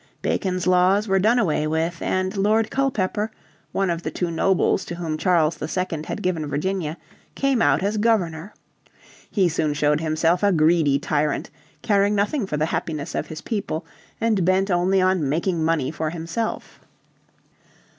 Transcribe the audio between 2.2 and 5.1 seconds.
Lord Culpeper, one of the two nobles to